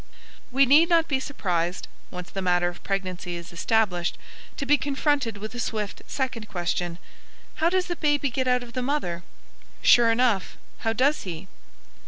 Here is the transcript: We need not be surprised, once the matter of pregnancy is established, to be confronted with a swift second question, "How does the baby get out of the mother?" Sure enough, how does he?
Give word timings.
We 0.49 0.65
need 0.65 0.89
not 0.89 1.07
be 1.07 1.19
surprised, 1.19 1.87
once 2.09 2.31
the 2.31 2.41
matter 2.41 2.67
of 2.69 2.81
pregnancy 2.83 3.35
is 3.35 3.53
established, 3.53 4.17
to 4.57 4.65
be 4.65 4.75
confronted 4.75 5.37
with 5.37 5.53
a 5.53 5.59
swift 5.59 6.01
second 6.07 6.47
question, 6.47 6.97
"How 7.57 7.69
does 7.69 7.85
the 7.85 7.95
baby 7.95 8.31
get 8.31 8.47
out 8.47 8.63
of 8.63 8.73
the 8.73 8.81
mother?" 8.81 9.21
Sure 9.83 10.09
enough, 10.09 10.57
how 10.79 10.93
does 10.93 11.21
he? 11.21 11.47